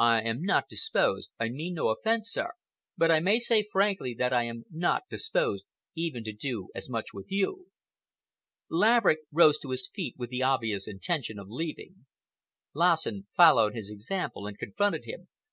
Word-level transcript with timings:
I 0.00 0.22
am 0.22 0.42
not 0.42 0.68
disposed—I 0.68 1.48
mean 1.50 1.74
no 1.74 1.90
offence, 1.90 2.32
sir—but 2.32 3.08
I 3.12 3.20
may 3.20 3.38
say 3.38 3.68
frankly 3.70 4.14
that 4.14 4.32
I 4.32 4.42
am 4.42 4.64
not 4.68 5.04
disposed 5.08 5.64
even 5.94 6.24
to 6.24 6.32
do 6.32 6.70
as 6.74 6.88
much 6.90 7.14
with 7.14 7.30
you." 7.30 7.68
Laverick 8.68 9.20
rose 9.30 9.60
to 9.60 9.70
his 9.70 9.88
feet 9.88 10.16
with 10.18 10.30
the 10.30 10.42
obvious 10.42 10.88
intention 10.88 11.38
of 11.38 11.48
leaving. 11.50 12.06
Lassen 12.74 13.28
followed 13.36 13.76
his 13.76 13.90
example 13.90 14.48
and 14.48 14.58
confronted 14.58 15.04
him. 15.04 15.28